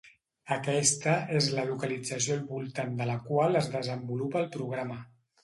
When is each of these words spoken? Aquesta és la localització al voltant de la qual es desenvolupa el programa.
Aquesta 0.53 1.11
és 1.39 1.49
la 1.57 1.65
localització 1.67 2.33
al 2.37 2.41
voltant 2.55 2.97
de 3.03 3.07
la 3.11 3.19
qual 3.29 3.61
es 3.61 3.71
desenvolupa 3.77 4.43
el 4.43 4.51
programa. 4.59 5.01